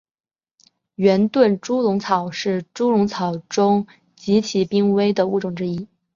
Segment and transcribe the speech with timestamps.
[0.95, 3.85] 圆盾猪笼草是猪笼草属中
[4.15, 5.87] 极其濒危的物种之一。